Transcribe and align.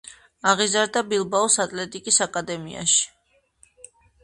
აღიზარდა 0.51 1.03
ბილბაოს 1.09 1.59
„ატლეტიკის“ 1.65 2.19
აკადემიაში. 2.27 3.07